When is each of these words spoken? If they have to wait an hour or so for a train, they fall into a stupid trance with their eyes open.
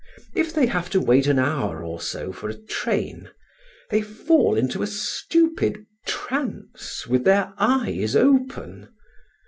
If 0.33 0.51
they 0.51 0.65
have 0.65 0.89
to 0.89 0.99
wait 0.99 1.27
an 1.27 1.37
hour 1.37 1.83
or 1.85 2.01
so 2.01 2.31
for 2.31 2.49
a 2.49 2.55
train, 2.57 3.29
they 3.91 4.01
fall 4.01 4.55
into 4.55 4.81
a 4.81 4.87
stupid 4.87 5.85
trance 6.07 7.05
with 7.05 7.23
their 7.23 7.53
eyes 7.59 8.15
open. 8.15 8.89